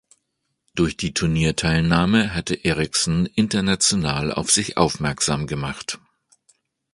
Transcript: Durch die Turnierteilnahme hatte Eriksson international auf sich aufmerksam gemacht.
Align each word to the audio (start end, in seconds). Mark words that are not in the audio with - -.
Durch 0.73 0.97
die 0.97 1.13
Turnierteilnahme 1.13 2.33
hatte 2.33 2.55
Eriksson 2.65 3.27
international 3.27 4.33
auf 4.33 4.49
sich 4.49 4.75
aufmerksam 4.75 5.45
gemacht. 5.45 5.99